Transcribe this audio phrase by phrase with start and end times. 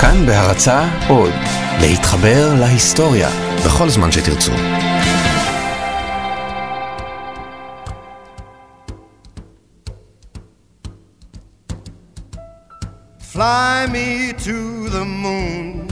[0.00, 1.32] כאן בהרצה עוד,
[1.80, 3.28] להתחבר להיסטוריה,
[3.66, 4.52] בכל זמן שתרצו.
[13.32, 15.88] Fly me to the moon,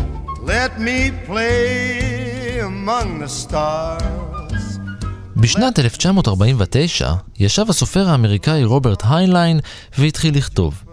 [0.46, 0.98] let me
[1.29, 4.79] play among the stars.
[5.36, 9.61] בשנת 1949 ישב הסופר האמריקאי רוברט היינליין
[9.98, 10.84] והתחיל לכתוב.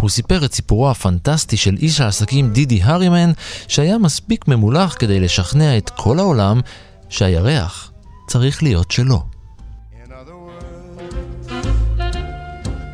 [0.00, 3.30] הוא סיפר את סיפורו הפנטסטי של איש העסקים דידי הרימן,
[3.68, 6.60] שהיה מספיק ממולח כדי לשכנע את כל העולם
[7.08, 7.92] שהירח
[8.26, 9.22] צריך להיות שלו.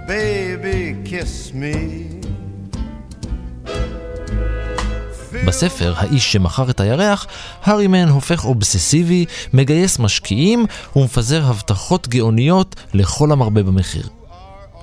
[0.07, 1.77] Baby, kiss me.
[5.47, 7.27] בספר "האיש שמכר את הירח",
[7.63, 10.67] הארימן הופך אובססיבי, מגייס משקיעים
[10.97, 14.09] ומפזר הבטחות גאוניות לכל המרבה במחיר.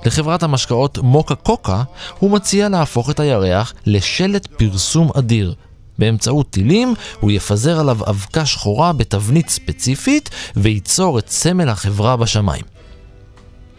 [0.06, 1.84] לחברת המשקאות מוקה קוקה
[2.20, 5.54] הוא מציע להפוך את הירח לשלט פרסום אדיר.
[6.00, 12.64] באמצעות טילים הוא יפזר עליו אבקה שחורה בתבנית ספציפית וייצור את סמל החברה בשמיים.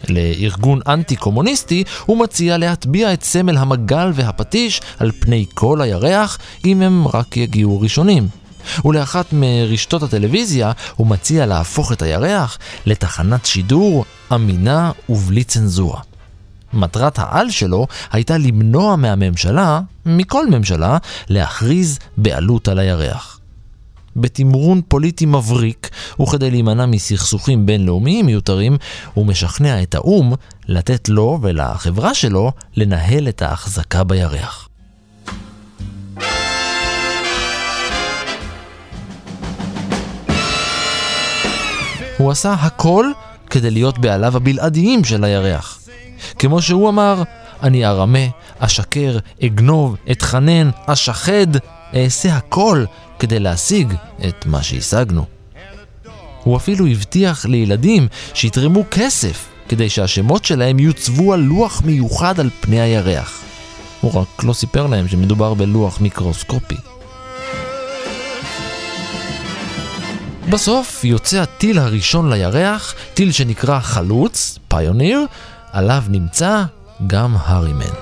[0.09, 7.09] לארגון אנטי-קומוניסטי הוא מציע להטביע את סמל המגל והפטיש על פני כל הירח, אם הם
[7.09, 8.29] רק יגיעו ראשונים.
[8.85, 16.01] ולאחת מרשתות הטלוויזיה הוא מציע להפוך את הירח לתחנת שידור אמינה ובלי צנזורה.
[16.75, 23.41] מטרת העל שלו הייתה למנוע מהממשלה, מכל ממשלה, להכריז בעלות על הירח.
[24.17, 28.77] בתמרון פוליטי מבריק, וכדי להימנע מסכסוכים בינלאומיים מיותרים,
[29.15, 30.33] הוא משכנע את האו"ם
[30.69, 34.69] לתת לו ולחברה שלו לנהל את ההחזקה בירח.
[42.19, 43.07] הוא עשה הכל
[43.51, 45.84] כדי להיות בעליו הבלעדיים של הירח.
[46.39, 47.23] כמו שהוא אמר,
[47.63, 48.19] אני ארמה,
[48.59, 51.47] אשקר, אגנוב, אתחנן, אשחד,
[51.95, 52.85] אעשה הכל
[53.19, 53.95] כדי להשיג
[54.29, 55.25] את מה שהשגנו.
[56.43, 62.81] הוא אפילו הבטיח לילדים שיתרמו כסף כדי שהשמות שלהם יוצבו על לוח מיוחד על פני
[62.81, 63.41] הירח.
[64.01, 66.77] הוא רק לא סיפר להם שמדובר בלוח מיקרוסקופי.
[70.51, 75.27] בסוף יוצא הטיל הראשון לירח, טיל שנקרא חלוץ, פיוניר,
[75.75, 76.65] עליו נמצא
[77.07, 77.95] גם הארימן.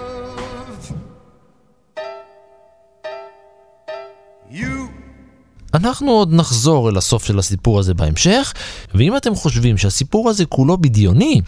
[5.74, 8.54] אנחנו עוד נחזור אל הסוף של הסיפור הזה בהמשך,
[8.94, 11.40] ואם אתם חושבים שהסיפור הזה כולו בדיוני,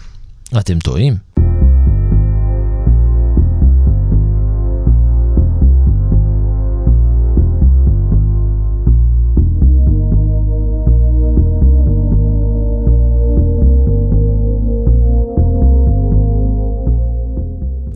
[0.59, 1.34] אתם טועים.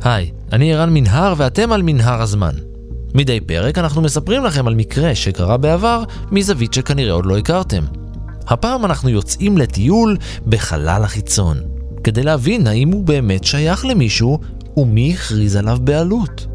[0.10, 2.54] היי, אני ערן מנהר ואתם על מנהר הזמן.
[3.16, 7.84] מדי פרק אנחנו מספרים לכם על מקרה שקרה בעבר מזווית שכנראה עוד לא הכרתם.
[8.48, 11.58] הפעם אנחנו יוצאים לטיול בחלל החיצון,
[12.04, 14.40] כדי להבין האם הוא באמת שייך למישהו
[14.78, 16.48] ומי הכריז עליו בעלות.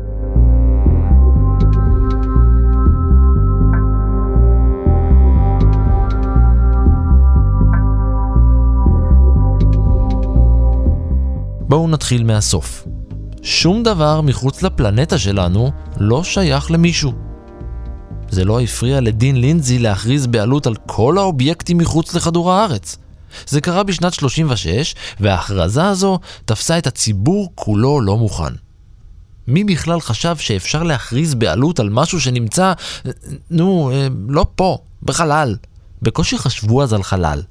[11.69, 12.94] בואו נתחיל מהסוף.
[13.44, 17.12] שום דבר מחוץ לפלנטה שלנו לא שייך למישהו.
[18.31, 22.97] זה לא הפריע לדין לינזי להכריז בעלות על כל האובייקטים מחוץ לכדור הארץ.
[23.47, 28.54] זה קרה בשנת 36, וההכרזה הזו תפסה את הציבור כולו לא מוכן.
[29.49, 32.72] מי בכלל חשב שאפשר להכריז בעלות על משהו שנמצא,
[33.50, 35.56] נו, אה, לא פה, בחלל?
[36.03, 37.43] בקושי חשבו אז על חלל.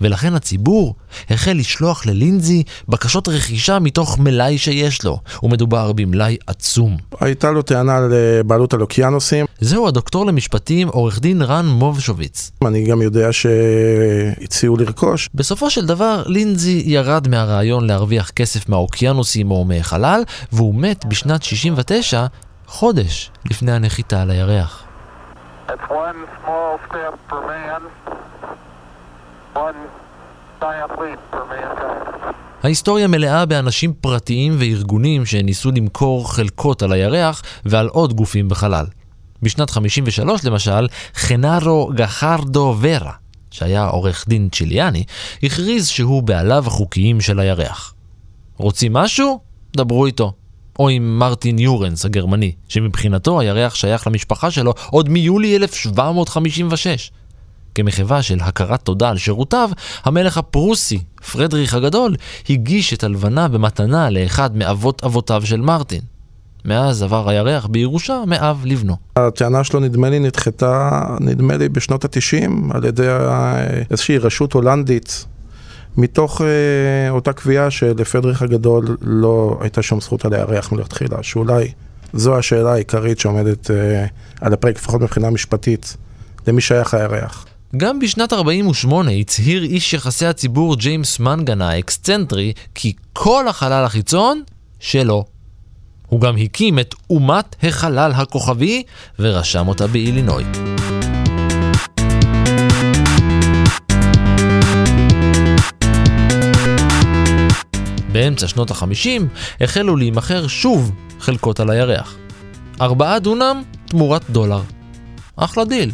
[0.00, 0.94] ולכן הציבור
[1.30, 6.96] החל לשלוח ללינזי בקשות רכישה מתוך מלאי שיש לו, ומדובר במלאי עצום.
[7.20, 9.46] הייתה לו טענה לבעלות על אוקיינוסים.
[9.60, 12.50] זהו הדוקטור למשפטים עורך דין רן מובשוביץ.
[12.66, 15.28] אני גם יודע שהציעו לרכוש.
[15.34, 20.22] בסופו של דבר, לינזי ירד מהרעיון להרוויח כסף מהאוקיינוסים או מחלל,
[20.52, 22.26] והוא מת בשנת 69,
[22.66, 24.84] חודש לפני הנחיתה על הירח.
[25.68, 29.47] It's one small step for man, one giant leap for mankind.
[32.62, 38.86] ההיסטוריה מלאה באנשים פרטיים וארגונים שניסו למכור חלקות על הירח ועל עוד גופים בחלל.
[39.42, 43.12] בשנת 53 למשל, חנרו גחרדו ורה,
[43.50, 45.04] שהיה עורך דין צ'יליאני,
[45.42, 47.94] הכריז שהוא בעליו החוקיים של הירח.
[48.56, 49.40] רוצים משהו?
[49.76, 50.32] דברו איתו.
[50.78, 57.10] או עם מרטין יורנס הגרמני, שמבחינתו הירח שייך למשפחה שלו עוד מיולי 1756.
[57.78, 59.70] כמחווה של הכרת תודה על שירותיו,
[60.04, 60.98] המלך הפרוסי,
[61.32, 62.14] פרדריך הגדול,
[62.50, 66.00] הגיש את הלבנה במתנה לאחד מאבות אבותיו של מרטין.
[66.64, 68.96] מאז עבר הירח בירושה מאב לבנו.
[69.16, 75.24] הטענה שלו נדמה לי נדחתה, נדמה לי בשנות התשעים, על ידי אה, איזושהי רשות הולנדית,
[75.96, 81.72] מתוך אה, אותה קביעה שלפדריך הגדול לא הייתה שום זכות על הירח מלכתחילה, שאולי
[82.12, 84.06] זו השאלה העיקרית שעומדת אה,
[84.40, 85.96] על הפרק, לפחות מבחינה משפטית,
[86.46, 87.44] למי שייך הירח.
[87.76, 94.42] גם בשנת 48 הצהיר איש יחסי הציבור ג'יימס מנגן האקסצנטרי כי כל החלל החיצון
[94.80, 95.24] שלו.
[96.06, 98.82] הוא גם הקים את אומת החלל הכוכבי
[99.18, 100.44] ורשם אותה באילינוי.
[108.12, 109.22] באמצע שנות ה-50
[109.60, 112.16] החלו להימכר שוב חלקות על הירח.
[112.80, 114.62] ארבעה דונם תמורת דולר.
[115.36, 115.90] אחלה דיל.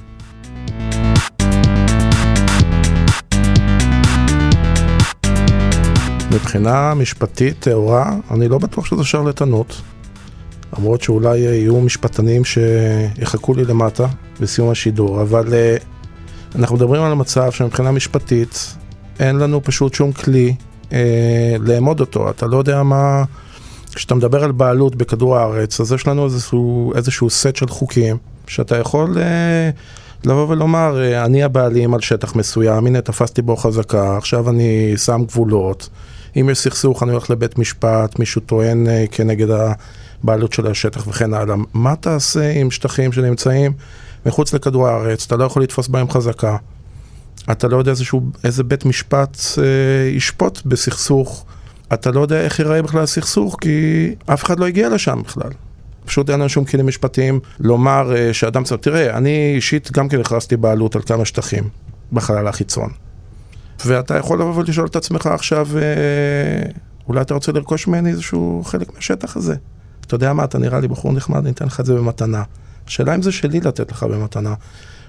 [6.34, 9.80] מבחינה משפטית טהורה, אני לא בטוח שזה שרלטנות.
[10.78, 14.06] למרות שאולי יהיו משפטנים שיחכו לי למטה
[14.40, 15.82] בסיום השידור, אבל uh,
[16.58, 18.76] אנחנו מדברים על מצב שמבחינה משפטית
[19.20, 20.54] אין לנו פשוט שום כלי
[20.88, 20.92] uh,
[21.60, 22.30] לאמוד אותו.
[22.30, 23.24] אתה לא יודע מה...
[23.94, 28.16] כשאתה מדבר על בעלות בכדור הארץ, אז יש לנו איזשהו, איזשהו סט של חוקים
[28.46, 34.16] שאתה יכול uh, לבוא ולומר, uh, אני הבעלים על שטח מסוים, הנה תפסתי בו חזקה,
[34.16, 35.88] עכשיו אני שם גבולות.
[36.40, 41.34] אם יש סכסוך, אני הולך לבית משפט, מישהו טוען uh, כנגד הבעלות של השטח וכן
[41.34, 41.56] הלאה.
[41.74, 43.72] מה תעשה עם שטחים שנמצאים
[44.26, 46.56] מחוץ לכדור הארץ, אתה לא יכול לתפוס בהם חזקה.
[47.52, 51.44] אתה לא יודע איזשהו, איזה בית משפט אה, ישפוט בסכסוך.
[51.92, 55.50] אתה לא יודע איך ייראה בכלל הסכסוך, כי אף אחד לא הגיע לשם בכלל.
[56.04, 58.80] פשוט אין לנו שום כלים משפטיים לומר אה, שאדם צריך...
[58.80, 61.64] תראה, אני אישית גם כן הכרזתי בעלות על כמה שטחים
[62.12, 62.90] בחלל החיצון.
[63.86, 66.70] ואתה יכול לבוא ולשאול את עצמך עכשיו, אה,
[67.08, 69.54] אולי אתה רוצה לרכוש ממני איזשהו חלק מהשטח הזה.
[70.06, 72.42] אתה יודע מה, אתה נראה לי בחור נחמד, אני אתן לך את זה במתנה.
[72.86, 74.54] השאלה אם זה שלי לתת לך במתנה.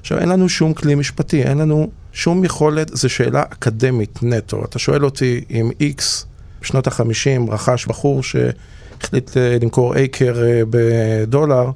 [0.02, 4.66] עכשיו, אין לנו שום כלי משפטי, אין לנו שום יכולת, זו שאלה אקדמית נטו.
[4.66, 6.26] אתה שואל אותי אם איקס
[6.62, 11.72] בשנות החמישים רכש בחור שהחליט אה, למכור אייקר אה, בדולר,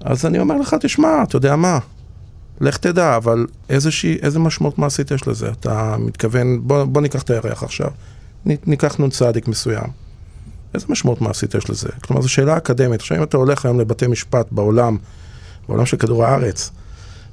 [0.00, 1.78] אז אני אומר לך, תשמע, אתה יודע מה,
[2.60, 5.50] לך תדע, אבל איזושהי, איזה משמעות מעשית יש לזה?
[5.50, 7.90] אתה מתכוון, בוא, בוא ניקח את הירח עכשיו,
[8.46, 9.86] ניקח נ"צ מסוים.
[10.74, 11.88] איזה משמעות מעשית יש לזה?
[12.02, 13.00] כלומר, זו שאלה אקדמית.
[13.00, 14.96] עכשיו, אם אתה הולך היום לבתי משפט בעולם,
[15.68, 16.70] בעולם של כדור הארץ,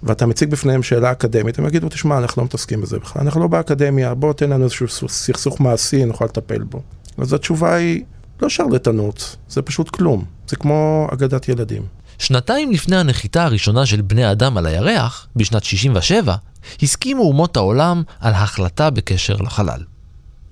[0.03, 3.47] ואתה מציג בפניהם שאלה אקדמית, הם יגידו, תשמע, אנחנו לא מתעסקים בזה בכלל, אנחנו לא
[3.47, 6.81] באקדמיה, בוא תן לנו איזשהו סכסוך מעשי, נוכל לטפל בו.
[7.17, 8.03] אז התשובה היא
[8.41, 10.25] לא שרלטנות, זה פשוט כלום.
[10.47, 11.81] זה כמו אגדת ילדים.
[12.21, 16.35] שנתיים לפני הנחיתה הראשונה של בני אדם על הירח, בשנת 67,
[16.81, 19.83] הסכימו אומות העולם על החלטה בקשר לחלל.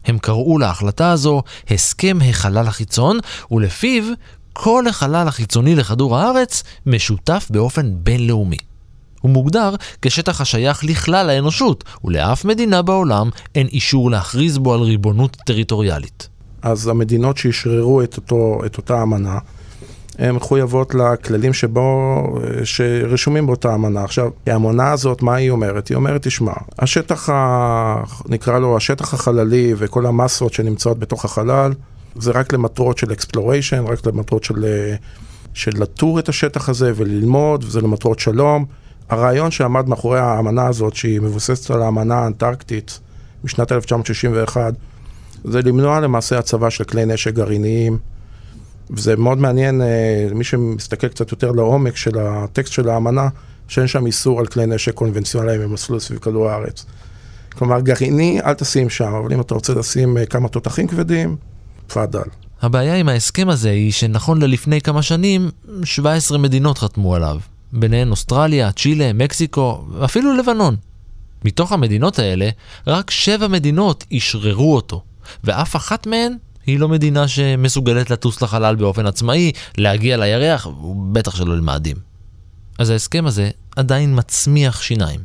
[0.05, 3.19] הם קראו להחלטה הזו הסכם החלל החיצון,
[3.51, 4.03] ולפיו
[4.53, 8.57] כל החלל החיצוני לכדור הארץ משותף באופן בינלאומי.
[9.21, 15.37] הוא מוגדר כשטח השייך לכלל האנושות, ולאף מדינה בעולם אין אישור להכריז בו על ריבונות
[15.45, 16.29] טריטוריאלית.
[16.61, 18.19] אז המדינות שאשררו את,
[18.65, 19.39] את אותה אמנה,
[20.33, 22.23] מחויבות לכללים שבו,
[22.63, 24.03] שרשומים באותה אמנה.
[24.03, 25.87] עכשיו, האמנה הזאת, מה היא אומרת?
[25.87, 28.03] היא אומרת, תשמע, השטח, ה...
[28.29, 31.71] נקרא לו השטח החללי וכל המסות שנמצאות בתוך החלל,
[32.15, 34.65] זה רק למטרות של exploration, רק למטרות של,
[35.53, 38.65] של לטור את השטח הזה וללמוד, וזה למטרות שלום.
[39.09, 42.99] הרעיון שעמד מאחורי האמנה הזאת, שהיא מבוססת על האמנה האנטרקטית
[43.43, 44.73] משנת 1961,
[45.43, 47.97] זה למנוע למעשה הצבה של כלי נשק גרעיניים.
[48.89, 53.27] וזה מאוד מעניין, אה, מי שמסתכל קצת יותר לעומק של הטקסט של האמנה,
[53.67, 56.85] שאין שם איסור על כלי נשק קונבנציונליים במסלול סביב כדור הארץ.
[57.57, 61.35] כלומר, גרעיני, אל תשים שם, אבל אם אתה רוצה לשים אה, כמה תותחים כבדים,
[61.87, 62.19] תפאדל.
[62.61, 65.49] הבעיה עם ההסכם הזה היא שנכון ללפני כמה שנים,
[65.83, 67.37] 17 מדינות חתמו עליו.
[67.73, 70.75] ביניהן אוסטרליה, צ'ילה, מקסיקו, ואפילו לבנון.
[71.45, 72.49] מתוך המדינות האלה,
[72.87, 75.03] רק שבע מדינות אשררו אותו,
[75.43, 76.33] ואף אחת מהן
[76.69, 81.97] היא לא מדינה שמסוגלת לטוס לחלל באופן עצמאי, להגיע לירח, ובטח שלא למאדים.
[82.79, 85.19] אז ההסכם הזה עדיין מצמיח שיניים.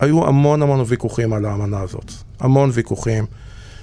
[0.00, 2.12] היו המון המון ויכוחים על האמנה הזאת.
[2.40, 3.26] המון ויכוחים.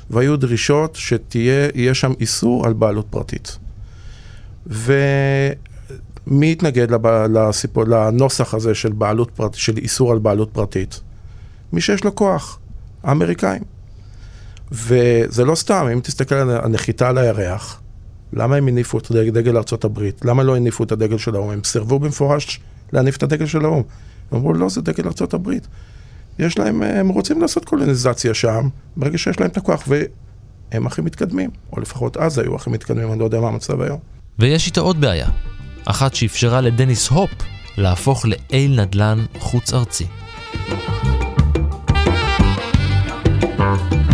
[0.09, 3.57] והיו דרישות שתהיה שם איסור על בעלות פרטית.
[4.67, 7.07] ומי התנגד לב...
[7.07, 9.53] לסיפור, לנוסח הזה של, בעלות פרט...
[9.53, 10.99] של איסור על בעלות פרטית?
[11.73, 12.59] מי שיש לו כוח,
[13.03, 13.76] האמריקאים.
[14.71, 17.81] וזה לא סתם, אם תסתכל על הנחיתה על הירח,
[18.33, 20.25] למה הם הניפו את דגל הברית?
[20.25, 21.49] למה לא הניפו את הדגל של האו"ם?
[21.49, 22.59] הם סירבו במפורש
[22.93, 23.83] להניף את הדגל של האו"ם.
[24.31, 25.67] הם אמרו, לא, זה דגל הברית.
[26.39, 31.49] יש להם, הם רוצים לעשות קולוניזציה שם, ברגע שיש להם את הכוח, והם הכי מתקדמים,
[31.71, 33.99] או לפחות אז היו הכי מתקדמים, אני לא יודע מה המצב היום.
[34.39, 35.29] ויש איתו עוד בעיה.
[35.85, 37.31] אחת שאפשרה לדניס הופ
[37.77, 40.05] להפוך לאל נדל"ן חוץ ארצי.
[43.59, 44.06] Oh,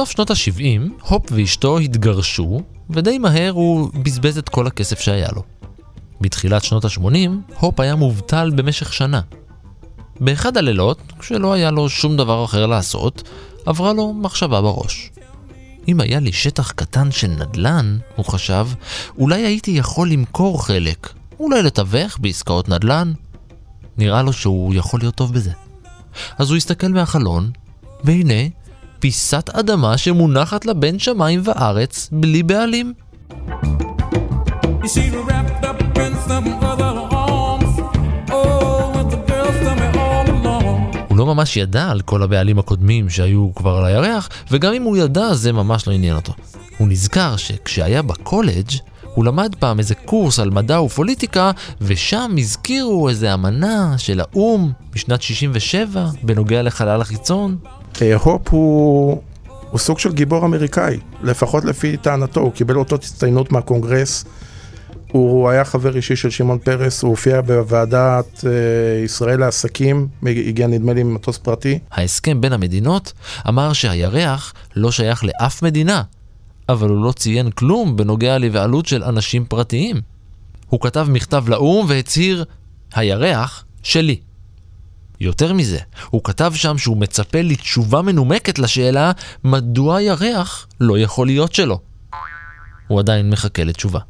[0.00, 5.42] בסוף שנות ה-70, הופ ואשתו התגרשו, ודי מהר הוא בזבז את כל הכסף שהיה לו.
[6.20, 9.20] בתחילת שנות ה-80, הופ היה מובטל במשך שנה.
[10.20, 13.28] באחד הלילות, כשלא היה לו שום דבר אחר לעשות,
[13.66, 15.10] עברה לו מחשבה בראש.
[15.88, 18.66] אם היה לי שטח קטן של נדל"ן, הוא חשב,
[19.18, 23.12] אולי הייתי יכול למכור חלק, אולי לתווך בעסקאות נדל"ן.
[23.98, 25.52] נראה לו שהוא יכול להיות טוב בזה.
[26.38, 27.50] אז הוא הסתכל מהחלון,
[28.04, 28.48] והנה,
[29.00, 32.92] פיסת אדמה שמונחת לה בין שמיים וארץ, בלי בעלים.
[33.38, 37.74] You see her wrapped up in some other arms.
[38.30, 38.70] Oh.
[41.08, 44.96] הוא לא ממש ידע על כל הבעלים הקודמים שהיו כבר על הירח, וגם אם הוא
[44.96, 46.32] ידע, זה ממש לא עניין אותו.
[46.78, 48.70] הוא נזכר שכשהיה בקולג'
[49.14, 55.22] הוא למד פעם איזה קורס על מדע ופוליטיקה, ושם הזכירו איזה אמנה של האו"ם משנת
[55.22, 57.56] 67 בנוגע לחלל החיצון.
[58.02, 59.22] אה, הופ הוא,
[59.70, 64.24] הוא סוג של גיבור אמריקאי, לפחות לפי טענתו, הוא קיבל אותות הצטיינות מהקונגרס,
[65.12, 70.92] הוא היה חבר אישי של שמעון פרס, הוא הופיע בוועדת אה, ישראל לעסקים, הגיע נדמה
[70.92, 71.78] לי ממטוס פרטי.
[71.90, 73.12] ההסכם בין המדינות
[73.48, 76.02] אמר שהירח לא שייך לאף מדינה,
[76.68, 80.00] אבל הוא לא ציין כלום בנוגע לבעלות של אנשים פרטיים.
[80.68, 82.44] הוא כתב מכתב לאו"ם והצהיר,
[82.94, 84.20] הירח שלי.
[85.20, 85.78] יותר מזה,
[86.10, 89.12] הוא כתב שם שהוא מצפה לתשובה מנומקת לשאלה
[89.44, 91.78] מדוע הירח לא יכול להיות שלו.
[92.88, 94.00] הוא עדיין מחכה לתשובה.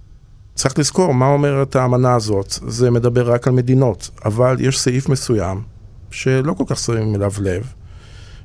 [0.55, 5.62] צריך לזכור מה אומרת האמנה הזאת, זה מדבר רק על מדינות, אבל יש סעיף מסוים
[6.11, 7.73] שלא כל כך שמים אליו לב,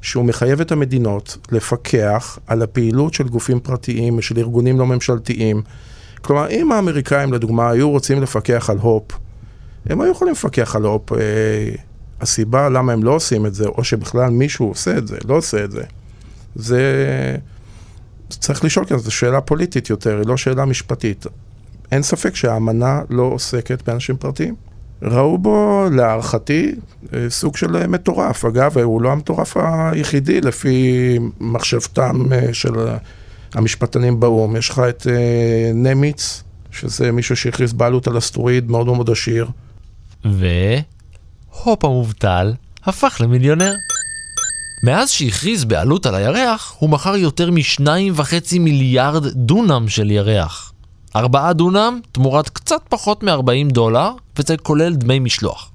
[0.01, 5.61] שהוא מחייב את המדינות לפקח על הפעילות של גופים פרטיים, של ארגונים לא ממשלתיים.
[6.21, 9.11] כלומר, אם האמריקאים לדוגמה היו רוצים לפקח על הופ,
[9.85, 11.11] הם היו יכולים לפקח על הופ.
[11.13, 11.17] אה,
[12.21, 15.63] הסיבה למה הם לא עושים את זה, או שבכלל מישהו עושה את זה, לא עושה
[15.63, 15.83] את זה,
[16.55, 16.81] זה...
[18.29, 21.25] צריך לשאול כאן, זו שאלה פוליטית יותר, היא לא שאלה משפטית.
[21.91, 24.55] אין ספק שהאמנה לא עוסקת באנשים פרטיים.
[25.01, 26.75] ראו בו, להערכתי,
[27.13, 28.45] אה, סוג של אה, מטורף.
[28.45, 32.73] אגב, הוא לא המטורף היחידי לפי מחשבתם אה, של
[33.53, 34.55] המשפטנים באו"ם.
[34.55, 35.07] יש לך את
[35.73, 39.47] נמיץ, שזה מישהו שהכריז בעלות על אסטרואיד מאוד מאוד עשיר.
[41.63, 43.73] והופ המובטל הפך למיליונר.
[44.83, 50.73] מאז שהכריז בעלות על הירח, הוא מכר יותר משניים וחצי מיליארד דונם של ירח.
[51.15, 55.71] ארבעה דונם תמורת קצת פחות מ-40 דולר, וזה כולל דמי משלוח.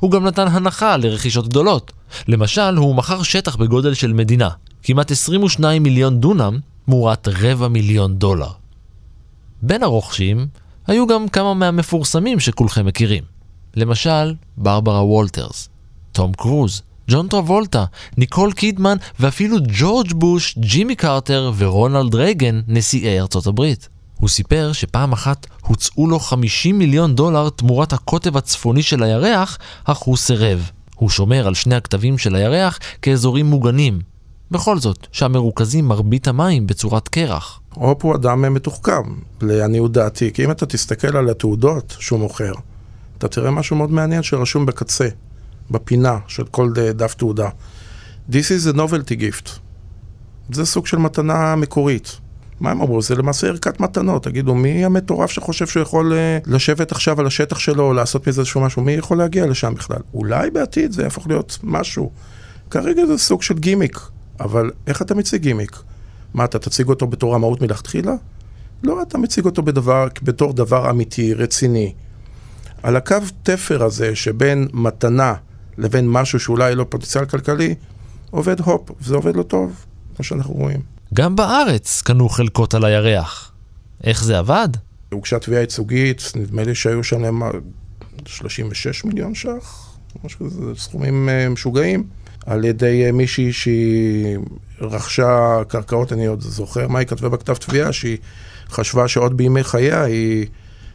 [0.00, 1.92] הוא גם נתן הנחה לרכישות גדולות.
[2.28, 4.48] למשל, הוא מכר שטח בגודל של מדינה,
[4.82, 8.50] כמעט 22 מיליון דונם, תמורת רבע מיליון דולר.
[9.62, 10.46] בין הרוכשים,
[10.86, 13.22] היו גם כמה מהמפורסמים שכולכם מכירים.
[13.76, 15.68] למשל, ברברה וולטרס,
[16.12, 17.84] תום קרוז, ג'ון טרבולטה,
[18.16, 23.88] ניקול קידמן ואפילו ג'ורג' בוש, ג'ימי קרטר ורונלד רייגן, נשיאי ארצות הברית.
[24.18, 29.98] הוא סיפר שפעם אחת הוצעו לו 50 מיליון דולר תמורת הקוטב הצפוני של הירח, אך
[29.98, 30.70] הוא סירב.
[30.96, 34.00] הוא שומר על שני הכתבים של הירח כאזורים מוגנים.
[34.50, 37.60] בכל זאת, שם מרוכזים מרבית המים בצורת קרח.
[37.74, 39.02] הופ הוא אדם מתוחכם,
[39.42, 42.52] לעניות דעתי, כי אם אתה תסתכל על התעודות שהוא מוכר,
[43.24, 45.08] אתה תראה משהו מאוד מעניין שרשום בקצה,
[45.70, 47.48] בפינה של כל דף תעודה.
[48.30, 49.50] This is a novelty gift.
[50.52, 52.16] זה סוג של מתנה מקורית.
[52.60, 53.02] מה הם אמרו?
[53.02, 54.24] זה למעשה ערכת מתנות.
[54.24, 58.40] תגידו, מי המטורף שחושב שהוא יכול uh, לשבת עכשיו על השטח שלו, או לעשות מזה
[58.40, 58.82] איזשהו משהו?
[58.82, 60.00] מי יכול להגיע לשם בכלל?
[60.14, 62.10] אולי בעתיד זה יהפוך להיות משהו.
[62.70, 64.00] כרגע זה סוג של גימיק,
[64.40, 65.76] אבל איך אתה מציג גימיק?
[66.34, 68.14] מה, אתה תציג אותו בתור המהות מלכתחילה?
[68.82, 71.92] לא, אתה מציג אותו בדבר, בתור דבר אמיתי, רציני.
[72.82, 75.34] על הקו תפר הזה שבין מתנה
[75.78, 77.74] לבין משהו שאולי לא פוטנציאל כלכלי,
[78.30, 79.84] עובד הופ, וזה עובד לא טוב,
[80.16, 80.80] כמו שאנחנו רואים.
[81.14, 83.52] גם בארץ קנו חלקות על הירח.
[84.04, 84.68] איך זה עבד?
[85.12, 87.42] הוגשה תביעה ייצוגית, נדמה לי שהיו שם להם
[88.26, 92.04] 36 מיליון ש"ח, משהו כזה, סכומים אה, משוגעים,
[92.46, 94.38] על ידי אה, מישהי שהיא
[94.80, 98.18] רכשה קרקעות, אני עוד זוכר מה היא כתבה בכתב תביעה, שהיא
[98.70, 100.46] חשבה שעוד בימי חייה היא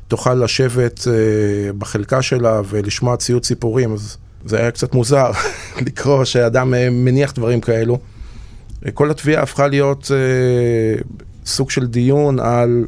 [0.07, 5.31] תוכל לשבת אה, בחלקה שלה ולשמוע ציוד ציפורים, אז זה היה קצת מוזר
[5.85, 7.99] לקרוא שאדם מניח דברים כאלו.
[8.93, 11.01] כל התביעה הפכה להיות אה,
[11.45, 12.85] סוג של דיון על,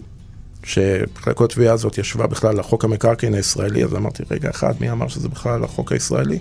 [0.63, 4.91] שבכלל כל התביעה הזאת ישבה בכלל על החוק המקרקעין הישראלי, אז אמרתי, רגע אחד, מי
[4.91, 6.39] אמר שזה בכלל החוק הישראלי?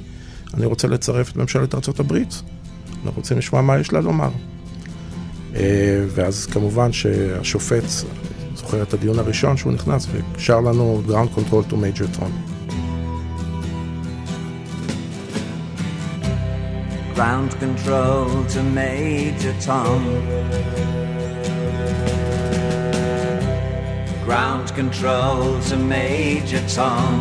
[0.54, 2.12] אני רוצה לצרף את ממשלת ארה"ב.
[3.04, 4.30] אנחנו רוצים לשמוע מה יש לה לומר.
[5.56, 7.84] אה, ואז כמובן שהשופט
[8.68, 12.32] זוכר את הדיון הראשון שהוא נכנס ושר לנו ground control to major Tom.
[17.14, 20.00] Ground control to Major Tom.
[24.26, 27.12] Ground control to Major Tom.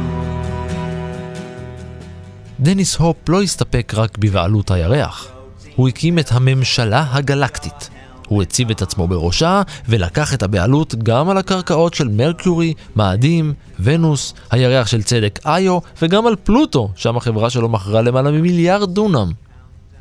[2.60, 5.32] דניס הופ לא הסתפק רק בבעלות הירח,
[5.76, 7.97] הוא הקים את הממשלה הגלקטית.
[8.28, 14.34] הוא הציב את עצמו בראשה ולקח את הבעלות גם על הקרקעות של מרקיורי, מאדים, ונוס,
[14.52, 19.32] הירח של צדק איו וגם על פלוטו, שם החברה שלו מכרה למעלה ממיליארד דונם.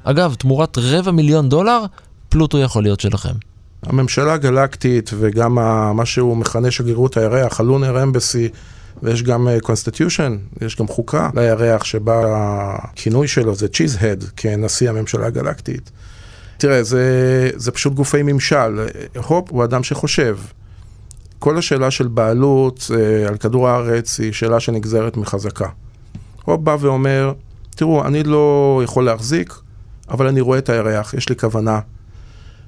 [0.05, 1.85] אגב, תמורת רבע מיליון דולר,
[2.29, 3.35] פלוטו יכול להיות שלכם.
[3.83, 5.55] הממשלה הגלקטית וגם
[5.95, 8.49] מה שהוא מכנה שגרירות הירח, ה Lunar Embassy,
[9.03, 12.23] ויש גם constitution, יש גם חוקה לירח שבה
[12.83, 15.91] הכינוי שלו זה Cheese-Head כנשיא הממשלה הגלקטית.
[16.59, 18.87] תראה, זה, זה פשוט גופי ממשל.
[19.27, 20.39] הופ הוא אדם שחושב.
[21.39, 25.69] כל השאלה של בעלות אה, על כדור הארץ היא שאלה שנגזרת מחזקה.
[26.45, 27.33] הופ בא ואומר,
[27.71, 29.55] תראו, אני לא יכול להחזיק,
[30.09, 31.81] אבל אני רואה את הירח, יש לי כוונה.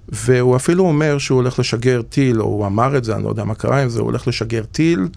[0.09, 3.45] והוא אפילו אומר שהוא הולך לשגר טיל, או הוא אמר את זה, אני לא יודע
[3.45, 5.09] מה קרה עם זה, הוא הולך לשגר טיל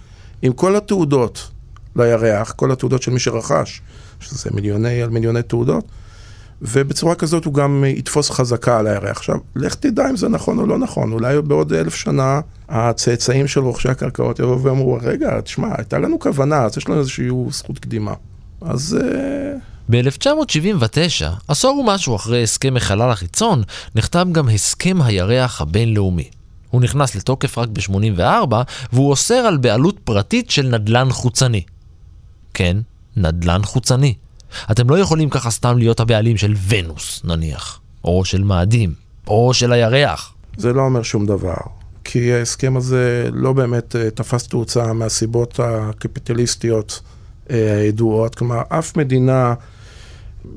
[0.42, 1.52] עם כל התעודות
[1.96, 3.82] לירח, כל התעודות של מי שרכש,
[4.20, 5.86] שזה מיליוני על מיליוני תעודות,
[6.62, 9.18] ובצורה כזאת הוא גם יתפוס חזקה על הירח.
[9.18, 12.40] עכשיו, לך תדע אם זה נכון או לא נכון, אולי בעוד אלף שנה
[12.70, 17.30] הצאצאים של רוכשי הקרקעות יבואו ואמרו, רגע, תשמע, הייתה לנו כוונה, אז יש לנו איזושהי
[17.50, 18.14] זכות קדימה.
[18.62, 18.98] אז...
[19.02, 19.58] אה,
[19.90, 23.64] ב-1979, עשור ומשהו אחרי הסכם החלל החיצון,
[23.96, 26.30] נחתם גם הסכם הירח הבינלאומי.
[26.70, 28.54] הוא נכנס לתוקף רק ב-84,
[28.94, 31.64] והוא אוסר על בעלות פרטית של נדל"ן חוצני.
[32.54, 32.78] כן,
[33.18, 34.14] נדל"ן חוצני.
[34.72, 38.94] אתם לא יכולים ככה סתם להיות הבעלים של ונוס, נניח, או של מאדים,
[39.28, 40.34] או של הירח.
[40.58, 41.58] זה לא אומר שום דבר,
[42.04, 47.02] כי ההסכם הזה לא באמת אה, תפס תאוצה מהסיבות הקפיטליסטיות
[47.52, 48.36] אה, הידועות.
[48.36, 49.54] כלומר, אף מדינה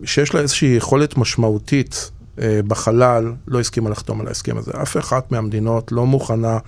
[0.05, 4.73] שיש לה איזושהי יכולת משמעותית אה, בחלל לא הסכימה לחתום על ההסכם הזה.
[4.83, 6.59] אף אחת מהמדינות לא מוכנה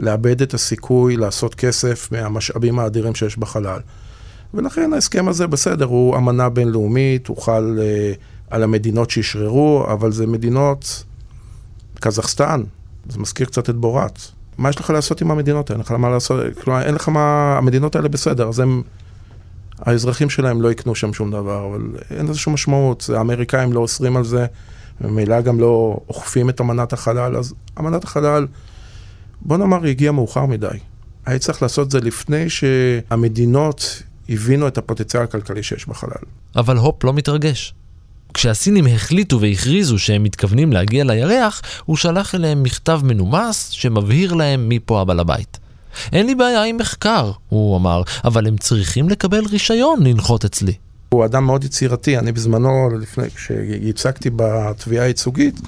[0.00, 3.80] לאבד את הסיכוי לעשות כסף מהמשאבים האדירים שיש בחלל.
[4.54, 8.12] ולכן ההסכם הזה בסדר, הוא אמנה בינלאומית, הוא חל אה,
[8.50, 11.04] על המדינות שאשררו, אבל זה מדינות,
[12.00, 12.62] קזחסטן,
[13.08, 14.18] זה מזכיר קצת את בורת.
[14.58, 15.78] מה יש לך לעשות עם המדינות האלה?
[15.78, 18.82] אין לך מה לעשות, כלומר, אין לך מה, המדינות האלה בסדר, אז הם,
[19.78, 24.16] האזרחים שלהם לא יקנו שם שום דבר, אבל אין לזה שום משמעות, האמריקאים לא אוסרים
[24.16, 24.46] על זה,
[25.00, 28.46] ממילא גם לא אוכפים את אמנת החלל, אז אמנת החלל,
[29.40, 30.68] בוא נאמר, היא הגיעה מאוחר מדי.
[31.26, 36.24] היה צריך לעשות את זה לפני שהמדינות הבינו את הפוטנציאל הכלכלי שיש בחלל.
[36.56, 37.74] אבל הופ לא מתרגש.
[38.34, 44.78] כשהסינים החליטו והכריזו שהם מתכוונים להגיע לירח, הוא שלח אליהם מכתב מנומס שמבהיר להם מי
[44.84, 45.58] פה הבעל הבית.
[46.12, 50.72] אין לי בעיה עם מחקר, הוא אמר, אבל הם צריכים לקבל רישיון לנחות אצלי.
[51.08, 55.60] הוא אדם מאוד יצירתי, אני בזמנו, לפני, כשייצגתי בתביעה הייצוגית,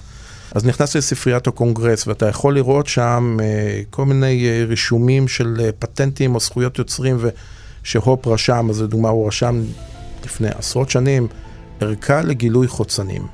[0.55, 5.71] אז נכנסתי לספריית הקונגרס, ואתה יכול לראות שם אה, כל מיני אה, רישומים של אה,
[5.79, 7.19] פטנטים או זכויות יוצרים,
[7.87, 9.63] ושהופ רשם, אז לדוגמה הוא רשם
[10.25, 11.27] לפני עשרות שנים,
[11.81, 13.27] ערכה לגילוי חוצנים.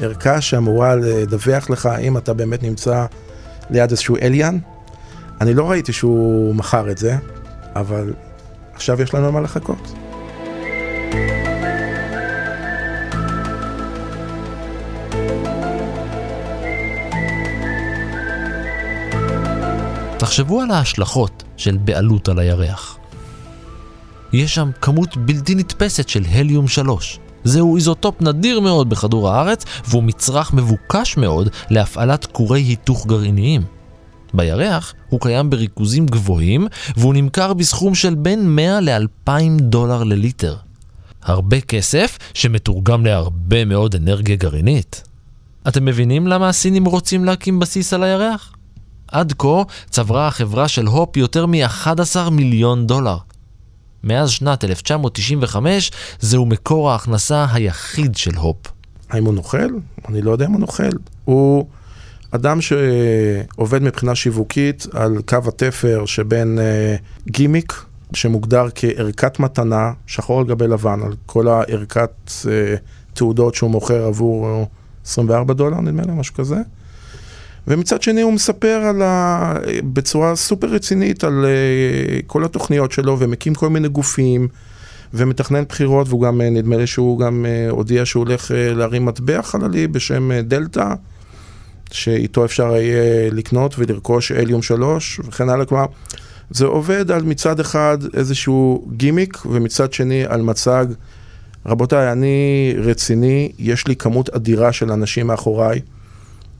[0.00, 3.06] ערכה שאמורה לדווח לך אם אתה באמת נמצא
[3.70, 4.58] ליד איזשהו אליאן.
[5.40, 7.16] אני לא ראיתי שהוא מכר את זה,
[7.76, 8.12] אבל
[8.74, 9.94] עכשיו יש לנו מה לחכות.
[20.18, 22.98] תחשבו על ההשלכות של בעלות על הירח.
[24.34, 27.18] יש שם כמות בלתי נתפסת של הליום 3.
[27.44, 33.62] זהו איזוטופ נדיר מאוד בכדור הארץ, והוא מצרך מבוקש מאוד להפעלת כורי היתוך גרעיניים.
[34.34, 36.66] בירח הוא קיים בריכוזים גבוהים,
[36.96, 40.56] והוא נמכר בסכום של בין 100 ל-2,000 דולר לליטר.
[41.22, 45.02] הרבה כסף שמתורגם להרבה מאוד אנרגיה גרעינית.
[45.68, 48.52] אתם מבינים למה הסינים רוצים להקים בסיס על הירח?
[49.08, 53.16] עד כה צברה החברה של הופ יותר מ-11 מיליון דולר.
[54.04, 55.90] מאז שנת 1995
[56.20, 58.56] זהו מקור ההכנסה היחיד של הופ.
[59.10, 59.68] האם הוא נוכל?
[60.08, 60.90] אני לא יודע אם הוא נוכל.
[61.24, 61.66] הוא
[62.30, 70.46] אדם שעובד מבחינה שיווקית על קו התפר שבין אה, גימיק, שמוגדר כערכת מתנה, שחור על
[70.46, 72.74] גבי לבן, על כל הערכת אה,
[73.14, 74.66] תעודות שהוא מוכר עבור
[75.06, 76.56] 24 דולר, נדמה לי, משהו כזה.
[77.68, 79.54] ומצד שני הוא מספר על ה...
[79.92, 84.48] בצורה סופר רצינית על אה, כל התוכניות שלו, ומקים כל מיני גופים,
[85.14, 89.42] ומתכנן בחירות, והוא גם, אה, נדמה לי שהוא גם אה, הודיע שהוא הולך להרים מטבע
[89.42, 90.94] חללי בשם דלתא,
[91.92, 95.66] שאיתו אפשר יהיה לקנות ולרכוש אליום 3 וכן הלאה.
[95.66, 95.86] כלומר,
[96.50, 100.86] זה עובד על מצד אחד איזשהו גימיק, ומצד שני על מצג,
[101.66, 105.80] רבותיי, אני רציני, יש לי כמות אדירה של אנשים מאחוריי.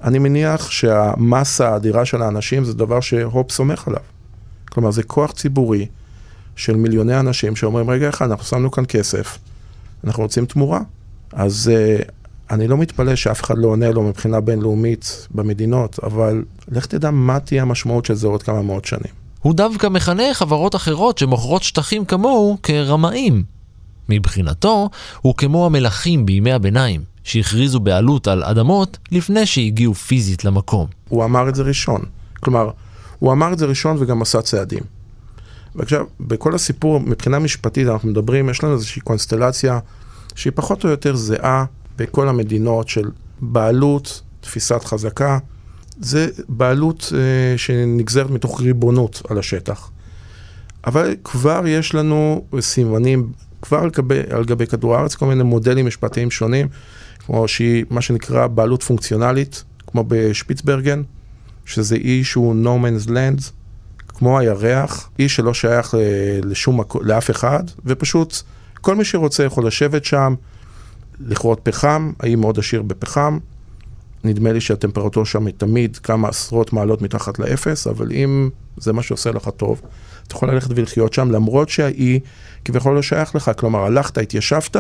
[0.04, 4.00] אני מניח שהמסה האדירה של האנשים זה דבר שהופ סומך עליו.
[4.70, 5.86] כלומר, זה כוח ציבורי
[6.56, 9.38] של מיליוני אנשים שאומרים, רגע אחד, אנחנו שמנו כאן כסף,
[10.04, 10.80] אנחנו רוצים תמורה.
[11.32, 12.04] אז uh,
[12.50, 17.40] אני לא מתפלא שאף אחד לא עונה לו מבחינה בינלאומית במדינות, אבל לך תדע מה
[17.40, 19.12] תהיה המשמעות של זה עוד כמה מאות שנים.
[19.40, 23.44] הוא דווקא מכנה חברות אחרות שמוכרות שטחים כמוהו כרמאים.
[24.08, 24.90] מבחינתו,
[25.20, 30.86] הוא כמו המלכים בימי הביניים, שהכריזו בעלות על אדמות לפני שהגיעו פיזית למקום.
[31.08, 32.04] הוא אמר את זה ראשון.
[32.40, 32.70] כלומר,
[33.18, 34.82] הוא אמר את זה ראשון וגם עשה צעדים.
[35.74, 39.78] ועכשיו, בכל הסיפור, מבחינה משפטית, אנחנו מדברים, יש לנו איזושהי קונסטלציה
[40.34, 41.64] שהיא פחות או יותר זהה
[41.96, 43.10] בכל המדינות של
[43.40, 45.38] בעלות, תפיסת חזקה.
[46.00, 49.90] זה בעלות אה, שנגזרת מתוך ריבונות על השטח.
[50.86, 53.32] אבל כבר יש לנו סימנים,
[53.62, 56.68] כבר על גבי, על גבי כדור הארץ, כל מיני מודלים משפטיים שונים,
[57.26, 61.02] כמו שהיא, מה שנקרא בעלות פונקציונלית, כמו בשפיצברגן,
[61.66, 63.50] שזה אי שהוא no man's land,
[64.08, 66.00] כמו הירח, אי שלא שייך אה,
[66.42, 68.42] לשום לאף אחד, ופשוט
[68.80, 70.34] כל מי שרוצה יכול לשבת שם,
[71.20, 73.38] לכרות פחם, האי מאוד עשיר בפחם.
[74.24, 79.02] נדמה לי שהטמפרטורה שם היא תמיד כמה עשרות מעלות מתחת לאפס, אבל אם זה מה
[79.02, 79.80] שעושה לך טוב,
[80.26, 82.20] אתה יכול ללכת ולחיות שם, למרות שהאי
[82.64, 83.50] כביכול לא שייך לך.
[83.56, 84.76] כלומר, הלכת, התיישבת,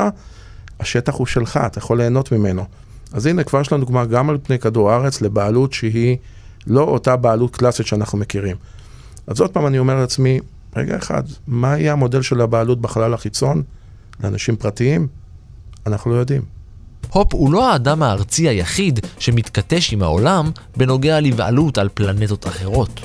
[0.80, 2.64] השטח הוא שלך, אתה יכול ליהנות ממנו.
[3.12, 6.16] אז הנה, כבר יש לנו דוגמה גם על פני כדור הארץ לבעלות שהיא
[6.66, 8.56] לא אותה בעלות קלאסית שאנחנו מכירים.
[9.26, 10.40] אז עוד פעם אני אומר לעצמי,
[10.76, 13.62] רגע אחד, מה יהיה המודל של הבעלות בחלל החיצון
[14.22, 15.06] לאנשים פרטיים?
[15.86, 16.42] אנחנו לא יודעים.
[17.10, 23.00] הופ הוא לא האדם הארצי היחיד שמתכתש עם העולם בנוגע לבעלות על פלנטות אחרות.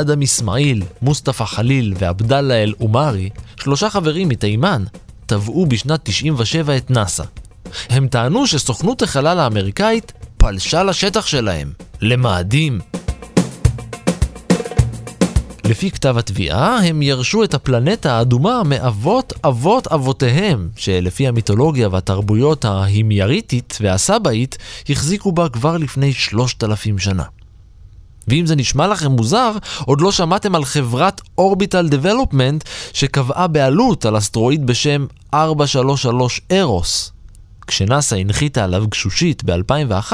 [0.00, 4.84] אדם אסמאעיל, מוסטפא חליל ועבדאללה אל-אומרי, שלושה חברים מתימן,
[5.26, 7.24] תבעו בשנת 97 את נאס"א.
[7.88, 12.80] הם טענו שסוכנות החלל האמריקאית פלשה לשטח שלהם, למאדים.
[15.64, 23.78] לפי כתב התביעה, הם ירשו את הפלנטה האדומה מאבות אבות אבותיהם, שלפי המיתולוגיה והתרבויות ההימייריתית
[23.80, 27.24] והסבאית, החזיקו בה כבר לפני שלושת אלפים שנה.
[28.28, 29.52] ואם זה נשמע לכם מוזר,
[29.84, 37.12] עוד לא שמעתם על חברת אורביטל דבלופמנט שקבעה בעלות על אסטרואיד בשם 433 ארוס.
[37.66, 40.12] כשנאס"א הנחיתה עליו גשושית ב-2001,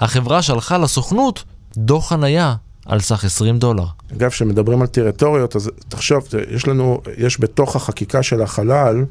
[0.00, 1.44] החברה שלחה לסוכנות
[1.76, 2.54] דוח חנייה
[2.86, 3.86] על סך 20 דולר.
[4.12, 9.04] אגב, כשמדברים על טריטוריות, אז תחשוב, יש לנו, יש בתוך החקיקה של החלל,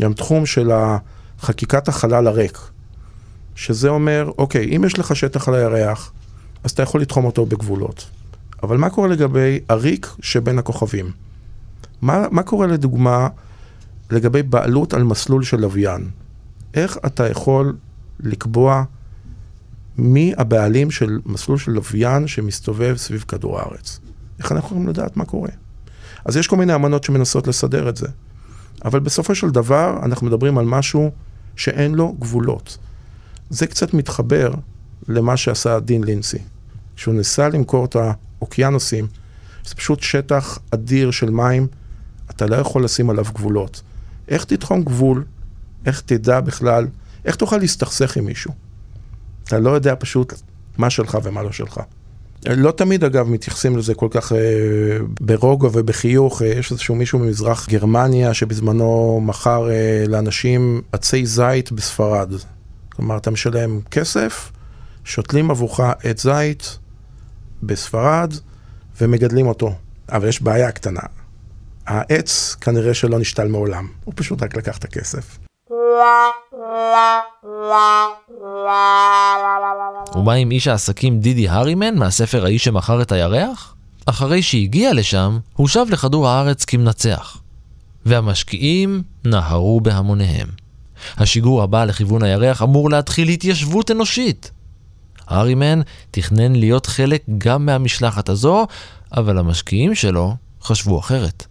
[0.00, 0.70] גם תחום של
[1.40, 2.58] חקיקת החלל הריק.
[3.54, 6.12] שזה אומר, אוקיי, אם יש לך שטח על הירח,
[6.64, 8.10] אז אתה יכול לתחום אותו בגבולות.
[8.62, 11.10] אבל מה קורה לגבי הריק שבין הכוכבים?
[12.02, 13.28] מה, מה קורה לדוגמה
[14.10, 16.10] לגבי בעלות על מסלול של לוויין?
[16.74, 17.76] איך אתה יכול
[18.20, 18.84] לקבוע
[19.98, 24.00] מי הבעלים של מסלול של לוויין שמסתובב סביב כדור הארץ?
[24.38, 25.50] איך אנחנו יכולים לדעת מה קורה?
[26.24, 28.06] אז יש כל מיני אמנות שמנסות לסדר את זה.
[28.84, 31.10] אבל בסופו של דבר אנחנו מדברים על משהו
[31.56, 32.78] שאין לו גבולות.
[33.50, 34.52] זה קצת מתחבר
[35.08, 36.38] למה שעשה דין לינסי.
[36.96, 39.06] כשהוא ניסה למכור את האוקיינוסים,
[39.64, 41.66] זה פשוט שטח אדיר של מים,
[42.30, 43.82] אתה לא יכול לשים עליו גבולות.
[44.28, 45.24] איך תתחום גבול?
[45.86, 46.86] איך תדע בכלל?
[47.24, 48.52] איך תוכל להסתכסך עם מישהו?
[49.44, 50.34] אתה לא יודע פשוט
[50.78, 51.80] מה שלך ומה לא שלך.
[52.46, 54.38] לא תמיד אגב מתייחסים לזה כל כך אה,
[55.20, 62.32] ברוגע ובחיוך, אה, יש איזשהו מישהו ממזרח גרמניה שבזמנו מכר אה, לאנשים עצי זית בספרד.
[62.88, 64.52] כלומר, אתה משלם כסף,
[65.04, 66.78] שותלים עבורך עץ זית
[67.62, 68.34] בספרד
[69.00, 69.74] ומגדלים אותו.
[70.12, 71.00] אבל יש בעיה קטנה.
[71.86, 75.38] העץ כנראה שלא נשתל מעולם, הוא פשוט רק לקח את הכסף.
[80.14, 83.74] ומה עם איש העסקים דידי הרימן מהספר האיש שמכר את הירח?
[84.06, 87.36] אחרי שהגיע לשם, הוא שב לכדור הארץ כמנצח.
[88.06, 90.48] והמשקיעים נהרו בהמוניהם.
[91.16, 94.50] השיגור הבא לכיוון הירח אמור להתחיל התיישבות אנושית.
[95.28, 95.80] הארימן
[96.10, 98.66] תכנן להיות חלק גם מהמשלחת הזו,
[99.16, 101.46] אבל המשקיעים שלו חשבו אחרת.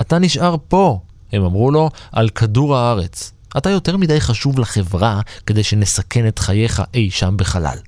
[0.00, 1.00] אתה נשאר פה,
[1.32, 3.32] הם אמרו לו, על כדור הארץ.
[3.56, 7.78] אתה יותר מדי חשוב לחברה כדי שנסכן את חייך אי שם בחלל.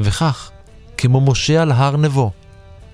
[0.00, 0.50] וכך,
[0.96, 2.30] כמו משה על הר נבו,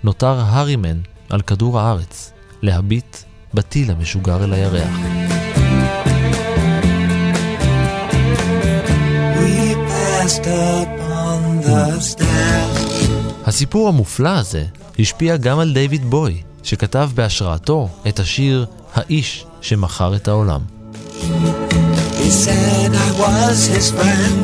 [0.04, 3.16] נותר הארימן על כדור הארץ, להביט
[3.54, 4.90] בטיל המשוגר אל הירח.
[9.40, 10.99] We passed up.
[13.46, 14.64] הסיפור המופלא הזה
[14.98, 20.60] השפיע גם על דיוויד בוי, שכתב בהשראתו את השיר "האיש שמכר את העולם".
[22.18, 24.42] He said I was his friend,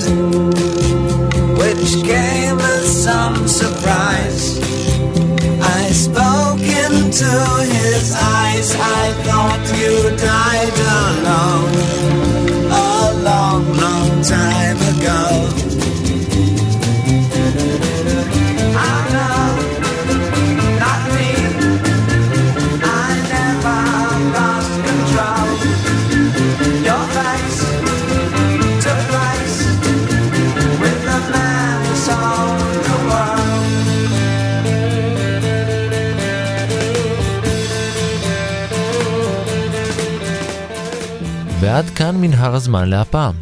[1.60, 4.44] which came as some surprise.
[5.78, 7.32] I spoke into
[7.76, 8.06] his
[8.40, 8.68] eyes,
[9.00, 9.94] I thought you
[10.32, 11.74] died alone
[12.88, 15.75] a long, long time ago.
[41.76, 43.34] ועד כאן מנהרת הזמן להפעם.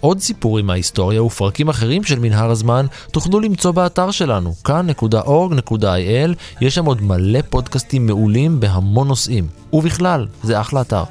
[0.00, 6.84] עוד סיפורים מההיסטוריה ופרקים אחרים של מנהרת הזמן תוכלו למצוא באתר שלנו, כאן.org.il, יש שם
[6.84, 9.46] עוד מלא פודקאסטים מעולים בהמון נושאים.
[9.72, 11.04] ובכלל, זה אחלה אתר.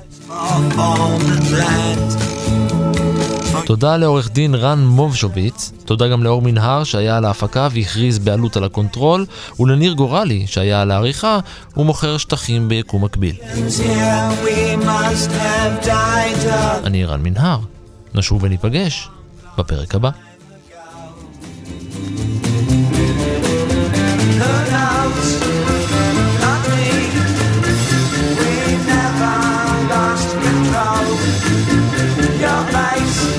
[3.67, 8.63] תודה לעורך דין רן מובשוביץ, תודה גם לאור מנהר שהיה על ההפקה והכריז בעלות על
[8.63, 9.25] הקונטרול,
[9.59, 11.39] ולניר גורלי שהיה על העריכה
[11.77, 13.35] ומוכר שטחים ביקום מקביל.
[16.83, 17.59] אני רן מנהר,
[18.15, 19.09] נשוב וניפגש
[19.57, 20.09] בפרק הבא.
[32.39, 33.36] Your face